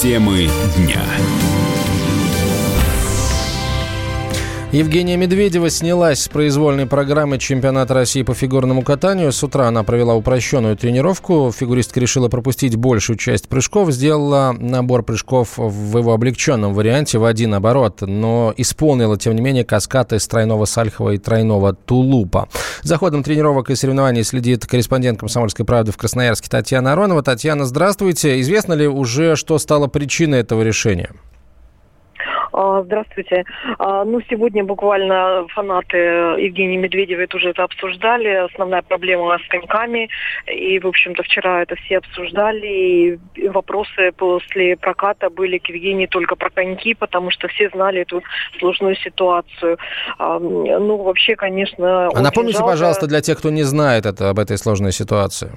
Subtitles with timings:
[0.00, 1.02] Темы дня.
[4.70, 9.32] Евгения Медведева снялась с произвольной программы чемпионата России по фигурному катанию.
[9.32, 11.50] С утра она провела упрощенную тренировку.
[11.58, 13.90] Фигуристка решила пропустить большую часть прыжков.
[13.90, 19.64] Сделала набор прыжков в его облегченном варианте в один оборот, но исполнила, тем не менее,
[19.64, 22.50] каскад из тройного сальхова и тройного тулупа.
[22.82, 27.22] За ходом тренировок и соревнований следит корреспондент «Комсомольской правды» в Красноярске Татьяна Аронова.
[27.22, 28.38] Татьяна, здравствуйте.
[28.42, 31.10] Известно ли уже, что стало причиной этого решения?
[32.52, 33.44] А, здравствуйте.
[33.78, 38.28] А, ну, сегодня буквально фанаты Евгении Медведевой тоже это обсуждали.
[38.28, 40.08] Основная проблема с коньками.
[40.46, 43.18] И, в общем-то, вчера это все обсуждали.
[43.36, 48.22] И вопросы после проката были к Евгении только про коньки, потому что все знали эту
[48.58, 49.78] сложную ситуацию.
[50.18, 52.08] А, ну, вообще, конечно...
[52.08, 52.72] А напомните, жалко...
[52.72, 55.50] пожалуйста, для тех, кто не знает это, об этой сложной ситуации.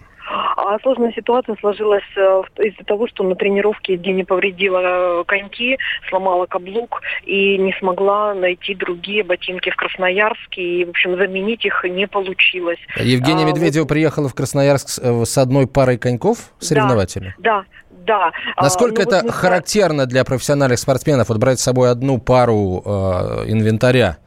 [0.71, 4.80] А сложная ситуация сложилась э, из-за того, что на тренировке Евгения повредила
[5.19, 10.61] э, коньки, сломала каблук и не смогла найти другие ботинки в Красноярске.
[10.61, 12.80] И, в общем, заменить их не получилось.
[12.95, 13.89] Евгения а, Медведева вот...
[13.89, 17.33] приехала в Красноярск э, с одной парой коньков соревновательных?
[17.38, 18.31] Да, да.
[18.56, 22.81] А, Насколько ну, это вот характерно для профессиональных спортсменов, вот брать с собой одну пару
[22.85, 24.19] э, инвентаря?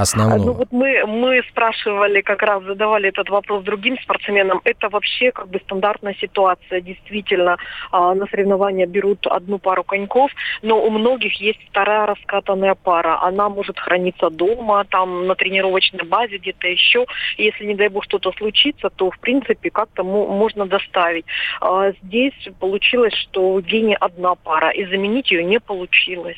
[0.00, 0.46] Основного?
[0.46, 4.60] Ну вот мы, мы спрашивали, как раз задавали этот вопрос другим спортсменам.
[4.64, 6.80] Это вообще как бы стандартная ситуация.
[6.80, 7.56] Действительно,
[7.90, 10.30] а, на соревнования берут одну пару коньков,
[10.62, 13.22] но у многих есть вторая раскатанная пара.
[13.22, 17.06] Она может храниться дома, там на тренировочной базе, где-то еще.
[17.36, 21.24] Если, не дай бог, что-то случится, то, в принципе, как-то можно доставить.
[21.60, 26.36] А здесь получилось, что у Гени одна пара, и заменить ее не получилось.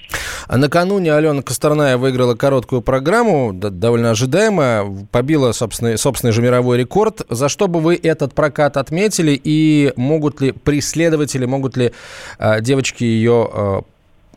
[0.49, 7.22] А накануне Алена Косторная выиграла короткую программу довольно ожидаемо, побила собственный, собственный же мировой рекорд.
[7.31, 11.92] За что бы вы этот прокат отметили и могут ли преследователи, могут ли
[12.39, 13.81] э, девочки ее, э,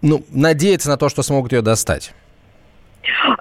[0.02, 2.13] ну, надеяться на то, что смогут ее достать?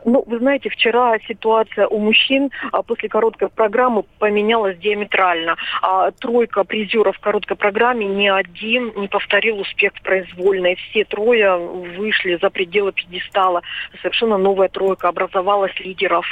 [0.05, 5.57] Ну, вы знаете, вчера ситуация у мужчин а, после короткой программы поменялась диаметрально.
[5.83, 10.77] А, тройка призеров в короткой программе ни один не повторил успех произвольной.
[10.77, 13.63] Все трое вышли за пределы пьедестала.
[14.03, 16.27] Совершенно новая тройка образовалась лидеров.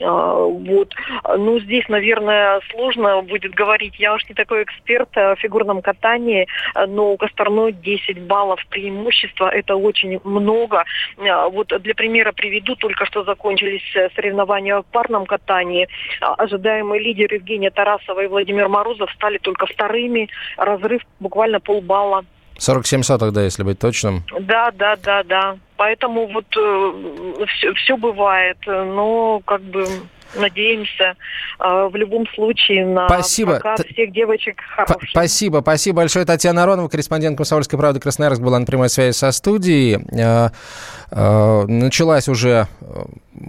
[0.00, 0.94] А, вот.
[1.36, 3.94] Ну, здесь, наверное, сложно будет говорить.
[3.98, 6.46] Я уж не такой эксперт в фигурном катании,
[6.88, 9.48] но у Косторной 10 баллов преимущества.
[9.48, 10.84] Это очень много.
[11.50, 15.88] Вот для примера приведу, только что закончились э, соревнования в парном катании.
[16.20, 20.28] А, ожидаемые лидеры Евгения Тарасова и Владимир Морозов стали только вторыми.
[20.56, 22.24] Разрыв буквально полбалла.
[22.58, 24.22] 47 соток, да, если быть точным.
[24.40, 25.56] Да, да, да, да.
[25.76, 29.84] Поэтому вот э, все, все бывает, но как бы
[30.34, 31.14] надеемся
[31.58, 33.58] э, в любом случае на спасибо.
[33.58, 35.10] прокат всех девочек хороший.
[35.10, 36.24] Спасибо, спасибо большое.
[36.24, 40.00] Татьяна Аронова, корреспондент «Комсомольской правды» Красноярск, была на прямой связи со студией.
[40.12, 40.50] Э,
[41.10, 42.68] э, началась уже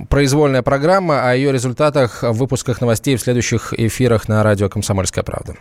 [0.09, 1.29] произвольная программа.
[1.29, 5.55] О ее результатах в выпусках новостей в следующих эфирах на радио «Комсомольская правда».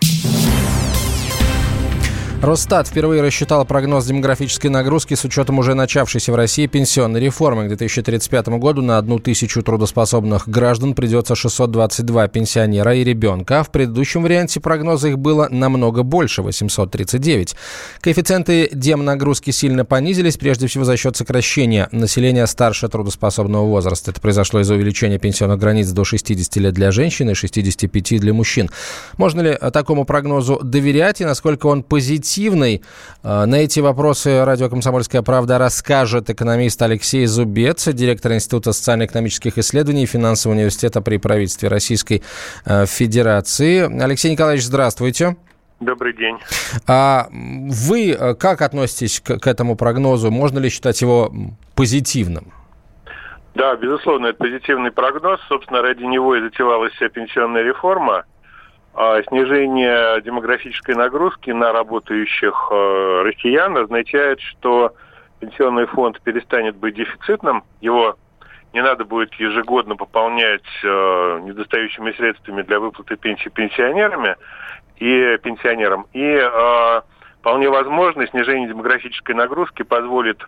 [2.42, 7.66] Росстат впервые рассчитал прогноз демографической нагрузки с учетом уже начавшейся в России пенсионной реформы.
[7.66, 13.70] К 2035 году на одну тысячу трудоспособных граждан придется 622 пенсионера и ребенка, а в
[13.70, 17.54] предыдущем варианте прогноза их было намного больше– 839.
[18.00, 24.10] Коэффициенты демнагрузки сильно понизились, прежде всего за счет сокращения населения старше трудоспособного возраста.
[24.10, 28.68] Это произошло из-за увеличения пенсионных границ до 60 лет для женщин и 65 для мужчин.
[29.16, 32.31] Можно ли такому прогнозу доверять и насколько он позитивен?
[32.32, 32.82] Эффективной?
[33.22, 40.04] А, на эти вопросы радио «Комсомольская правда» расскажет экономист Алексей Зубец, директор Института социально-экономических исследований
[40.04, 42.22] и финансового университета при правительстве Российской
[42.64, 44.02] а, Федерации.
[44.02, 45.36] Алексей Николаевич, здравствуйте.
[45.80, 46.38] Добрый день.
[46.86, 50.30] А вы а, как относитесь к, к этому прогнозу?
[50.30, 51.32] Можно ли считать его
[51.74, 52.52] позитивным?
[53.54, 55.38] Да, безусловно, это позитивный прогноз.
[55.48, 58.24] Собственно, ради него и затевалась вся пенсионная реформа.
[58.94, 64.94] А снижение демографической нагрузки на работающих э, россиян означает, что
[65.40, 68.16] пенсионный фонд перестанет быть дефицитным, его
[68.74, 74.36] не надо будет ежегодно пополнять э, недостающими средствами для выплаты пенсии пенсионерами
[74.96, 76.06] и пенсионерам.
[76.12, 77.00] И э,
[77.40, 80.42] вполне возможно, снижение демографической нагрузки позволит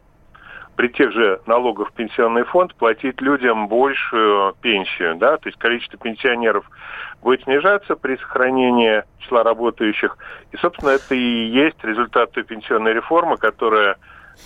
[0.77, 6.69] при тех же налогах пенсионный фонд платить людям большую пенсию, да, то есть количество пенсионеров
[7.23, 10.17] будет снижаться при сохранении числа работающих.
[10.53, 13.97] И, собственно, это и есть результат той пенсионной реформы, которая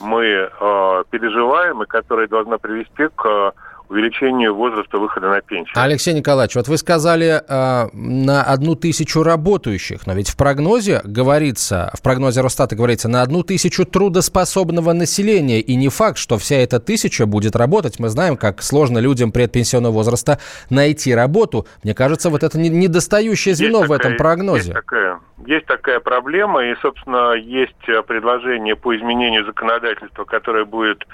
[0.01, 3.53] мы э, переживаем и которая должна привести к
[3.89, 5.73] увеличению возраста выхода на пенсию.
[5.75, 11.91] Алексей Николаевич, вот вы сказали э, на одну тысячу работающих, но ведь в прогнозе говорится,
[11.95, 16.81] в прогнозе Росстата говорится на одну тысячу трудоспособного населения, и не факт, что вся эта
[16.81, 17.99] тысяча будет работать.
[17.99, 20.39] Мы знаем, как сложно людям предпенсионного возраста
[20.71, 21.67] найти работу.
[21.83, 24.59] Мне кажется, вот это недостающее звено есть в такая, этом прогнозе.
[24.59, 27.75] Есть такая, есть такая проблема, и, собственно, есть
[28.07, 31.07] предложение по изменению законодательства, которое будет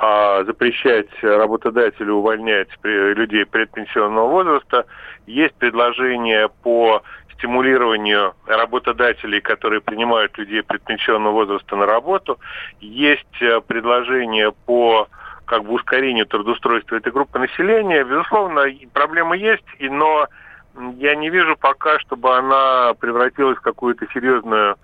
[0.00, 4.86] а, запрещать работодателю увольнять людей предпенсионного возраста.
[5.26, 7.02] Есть предложение по
[7.34, 12.38] стимулированию работодателей, которые принимают людей предпенсионного возраста на работу.
[12.80, 15.08] Есть э, предложение по
[15.44, 18.04] как бы ускорению трудоустройства этой группы населения.
[18.04, 20.26] Безусловно, проблема есть, но
[20.96, 24.76] я не вижу пока, чтобы она превратилась в какую-то серьезную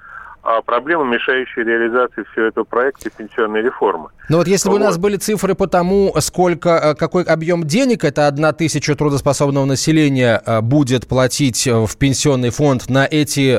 [0.45, 4.11] а, проблема, мешающая реализации всего этого проекта пенсионной реформы.
[4.31, 4.81] Ну вот если бы вот.
[4.81, 9.67] у нас были цифры по тому, сколько, э, какой объем денег это одна тысяча трудоспособного
[9.67, 13.55] населения э, будет платить э, в пенсионный фонд на эти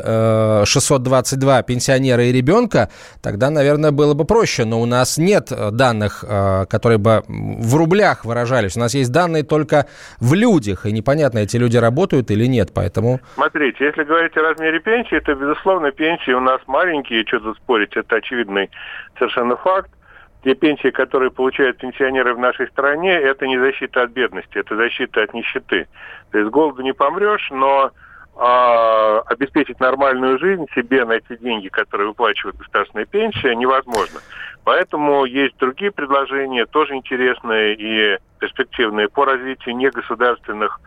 [0.66, 2.90] 622 пенсионера и ребенка,
[3.22, 4.66] тогда, наверное, было бы проще.
[4.66, 6.24] Но у нас нет данных,
[6.70, 8.76] которые бы в рублях выражались.
[8.76, 9.88] У нас есть данные только
[10.20, 13.20] в людях, и непонятно, эти люди работают или нет, поэтому...
[13.36, 17.96] Смотрите, если говорить о размере пенсии, то, безусловно, пенсии у нас маленькие, что тут спорить,
[17.96, 18.70] это очевидный
[19.18, 19.90] совершенно факт.
[20.44, 25.24] Те пенсии, которые получают пенсионеры в нашей стране, это не защита от бедности, это защита
[25.24, 25.88] от нищеты.
[26.32, 27.92] То есть голоду не помрешь, но
[28.38, 34.20] а, обеспечить нормальную жизнь себе на эти деньги, которые выплачивают государственная пенсия, невозможно.
[34.66, 40.80] Поэтому есть другие предложения, тоже интересные и перспективные по развитию негосударственных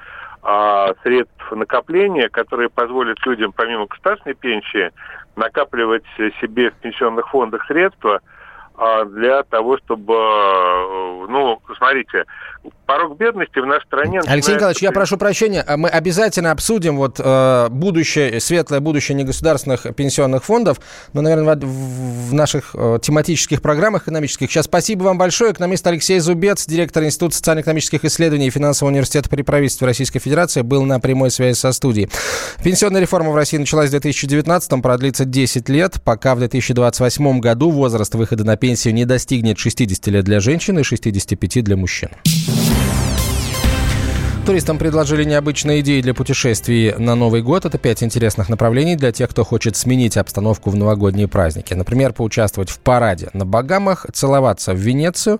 [0.42, 4.92] а, средств накопления, которые позволят людям, помимо государственной пенсии,
[5.38, 6.04] накапливать
[6.40, 8.20] себе в пенсионных фондах средства
[9.06, 12.24] для того, чтобы, э, ну, смотрите,
[12.86, 14.20] порог бедности в нашей стране...
[14.26, 19.94] Алексей Николаевич, я прошу прощения, а мы обязательно обсудим вот э, будущее, светлое будущее негосударственных
[19.94, 20.78] пенсионных фондов,
[21.12, 24.50] но, наверное, в, наших э, тематических программах экономических.
[24.50, 25.52] Сейчас спасибо вам большое.
[25.52, 30.84] Экономист Алексей Зубец, директор Института социально-экономических исследований и финансового университета при правительстве Российской Федерации, был
[30.84, 32.08] на прямой связи со студией.
[32.64, 38.14] Пенсионная реформа в России началась в 2019 продлится 10 лет, пока в 2028 году возраст
[38.14, 42.10] выхода на пенсию не достигнет 60 лет для женщин и 65 для мужчин.
[44.48, 47.66] Туристам предложили необычные идеи для путешествий на Новый год.
[47.66, 51.74] Это пять интересных направлений для тех, кто хочет сменить обстановку в новогодние праздники.
[51.74, 55.38] Например, поучаствовать в параде на Багамах, целоваться в Венецию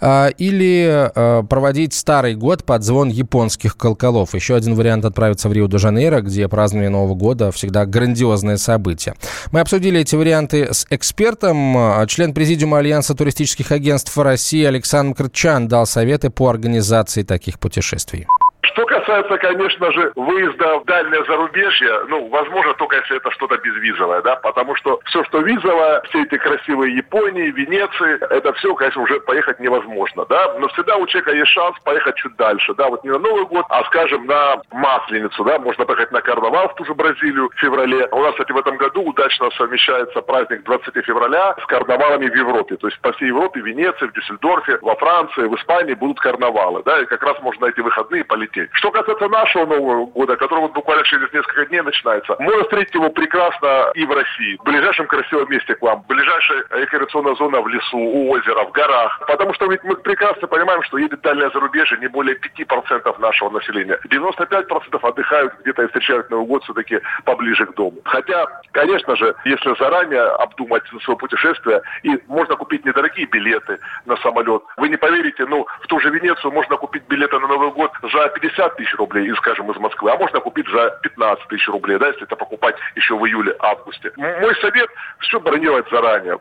[0.00, 4.34] э, или э, проводить Старый год под звон японских колоколов.
[4.34, 9.14] Еще один вариант отправиться в Рио-де-Жанейро, где празднование Нового года всегда грандиозное событие.
[9.52, 12.04] Мы обсудили эти варианты с экспертом.
[12.08, 18.26] Член президиума Альянса туристических агентств России Александр Крчан дал советы по организации таких путешествий.
[18.62, 24.20] Что касается, конечно же, выезда в дальнее зарубежье, ну, возможно, только если это что-то безвизовое,
[24.20, 29.20] да, потому что все, что визовое, все эти красивые Японии, Венеции, это все, конечно, уже
[29.20, 33.10] поехать невозможно, да, но всегда у человека есть шанс поехать чуть дальше, да, вот не
[33.10, 36.94] на Новый год, а, скажем, на Масленицу, да, можно поехать на карнавал в ту же
[36.94, 38.08] Бразилию в феврале.
[38.12, 42.76] У нас, кстати, в этом году удачно совмещается праздник 20 февраля с карнавалами в Европе,
[42.76, 46.82] то есть по всей Европе, в Венеции, в Дюссельдорфе, во Франции, в Испании будут карнавалы,
[46.84, 48.70] да, и как раз можно эти выходные полететь встретить.
[48.74, 53.10] Что касается нашего Нового года, который вот буквально через несколько дней начинается, можно встретить его
[53.10, 57.98] прекрасно и в России, в ближайшем красивом месте к вам, ближайшая рекреационная зона в лесу,
[57.98, 59.20] у озера, в горах.
[59.26, 63.98] Потому что ведь мы прекрасно понимаем, что едет дальнее зарубежье не более 5% нашего населения.
[64.08, 67.98] 95% отдыхают где-то и встречают Новый год все-таки поближе к дому.
[68.04, 74.62] Хотя, конечно же, если заранее обдумать свое путешествие, и можно купить недорогие билеты на самолет.
[74.76, 78.28] Вы не поверите, ну, в ту же Венецию можно купить билеты на Новый год за
[78.40, 82.08] 50 50 тысяч рублей, скажем, из Москвы, а можно купить за 15 тысяч рублей, да,
[82.08, 84.12] если это покупать еще в июле-августе.
[84.16, 84.88] Мой совет–
[85.20, 86.38] все бронировать заранее.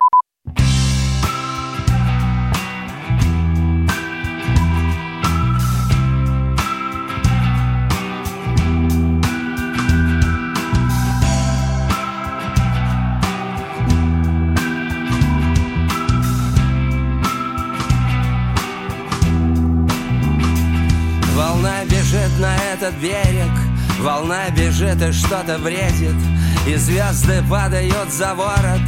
[22.90, 23.52] Этот берег.
[24.00, 26.16] Волна бежит и что-то бредит
[26.66, 28.82] И звезды падают за ворот.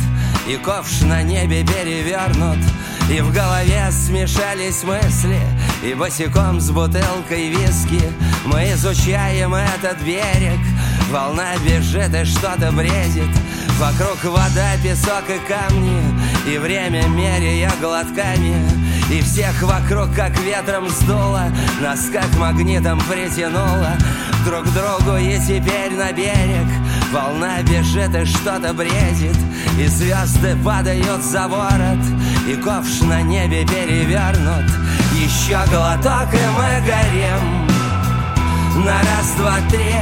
[0.47, 2.59] И ковш на небе перевернут.
[3.09, 5.39] И в голове смешались мысли.
[5.83, 8.01] И босиком с бутылкой виски
[8.45, 10.59] Мы изучаем этот берег.
[11.11, 13.29] Волна бежит и что-то бредит.
[13.79, 16.01] Вокруг вода, песок и камни.
[16.47, 21.51] И время меряя глотками И всех вокруг как ветром сдуло
[21.81, 23.91] Нас как магнитом притянуло.
[24.45, 26.67] Друг к другу и теперь на берег
[27.11, 29.37] Волна бежит и что-то бредит.
[29.77, 31.99] И звезды падают за ворот
[32.47, 34.71] И ковш на небе перевернут.
[35.13, 37.67] Еще глоток и мы горим.
[38.85, 39.93] На раз, два, три.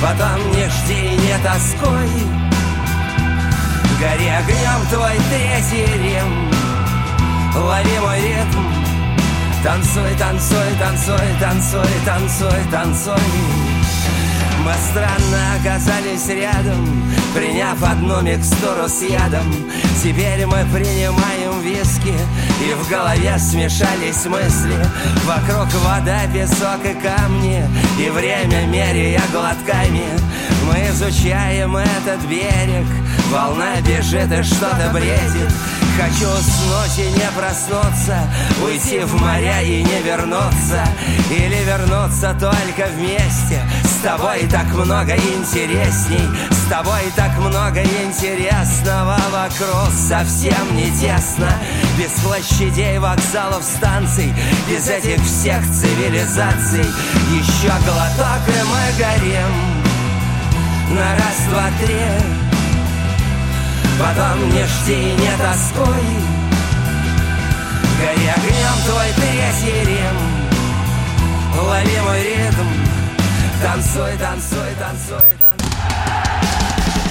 [0.00, 2.08] Потом не жди, не тоскуй
[4.00, 6.57] Гори огнем твой третий рим
[7.58, 8.64] Лови мой ритм.
[9.64, 13.14] Танцуй, танцуй, танцуй, танцуй, танцуй, танцуй.
[14.64, 17.02] Мы странно оказались рядом
[17.34, 19.46] Приняв одну микстуру с ядом.
[20.02, 22.14] Теперь мы принимаем виски
[22.60, 24.76] И в голове смешались мысли.
[25.24, 27.64] Вокруг вода, песок и камни
[27.98, 30.04] И время меряя глотками.
[30.66, 32.86] Мы изучаем этот берег
[33.30, 35.52] Волна бежит и что-то бредит
[35.98, 38.20] Хочу уснуть и не проснуться
[38.64, 40.86] Уйти в моря и не вернуться.
[41.28, 43.60] Или вернуться только вместе.
[43.82, 49.92] С тобой так много интересней С тобой так много интересного Вокруг.
[49.92, 51.50] Совсем не тесно.
[51.98, 54.32] Без площадей, вокзалов, станций
[54.68, 56.86] Без этих всех цивилизаций.
[57.32, 59.78] Еще глоток и мы горим.
[60.90, 62.47] На раз, два, три
[63.98, 66.04] Потом не жди, не тоскуй
[67.98, 70.38] Гори огнем твой третий рим
[71.56, 72.68] Лови мой ритм.
[73.60, 75.26] Танцуй, танцуй, танцуй.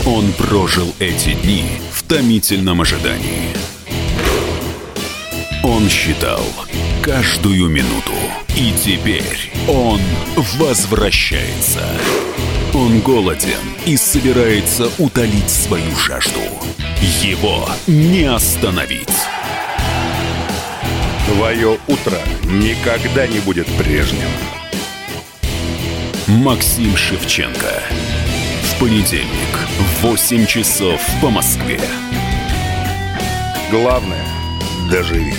[0.05, 3.53] Он прожил эти дни в томительном ожидании.
[5.63, 6.45] Он считал
[7.03, 8.13] каждую минуту.
[8.55, 9.99] И теперь он
[10.57, 11.81] возвращается
[12.77, 16.41] он голоден и собирается утолить свою жажду.
[17.23, 19.09] Его не остановить.
[21.25, 24.29] Твое утро никогда не будет прежним.
[26.27, 27.81] Максим Шевченко.
[28.61, 31.81] В понедельник в 8 часов по Москве.
[33.71, 34.25] Главное–
[34.91, 35.33] доживи.